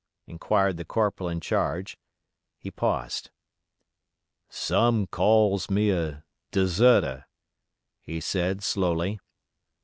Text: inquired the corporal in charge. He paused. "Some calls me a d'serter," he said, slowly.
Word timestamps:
inquired 0.25 0.77
the 0.77 0.83
corporal 0.83 1.29
in 1.29 1.39
charge. 1.39 1.95
He 2.57 2.71
paused. 2.71 3.29
"Some 4.49 5.05
calls 5.05 5.69
me 5.69 5.91
a 5.91 6.23
d'serter," 6.51 7.25
he 8.01 8.19
said, 8.19 8.63
slowly. 8.63 9.19